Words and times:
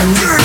and 0.00 0.18
you're 0.18 0.39